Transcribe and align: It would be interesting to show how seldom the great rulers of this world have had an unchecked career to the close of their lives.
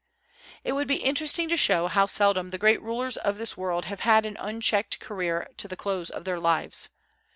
It 0.63 0.71
would 0.71 0.87
be 0.87 0.95
interesting 1.03 1.47
to 1.49 1.55
show 1.57 1.85
how 1.85 2.07
seldom 2.07 2.49
the 2.49 2.57
great 2.57 2.81
rulers 2.81 3.17
of 3.17 3.37
this 3.37 3.55
world 3.55 3.85
have 3.85 3.99
had 3.99 4.25
an 4.25 4.35
unchecked 4.39 4.99
career 4.99 5.47
to 5.57 5.67
the 5.67 5.77
close 5.77 6.09
of 6.09 6.23
their 6.25 6.39
lives. 6.39 6.89